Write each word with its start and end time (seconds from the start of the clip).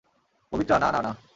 পবিত্রা, 0.51 0.79
না, 0.79 0.91
না, 0.91 1.01
না। 1.01 1.21